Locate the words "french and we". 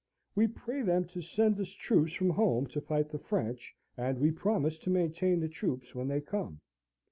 3.19-4.31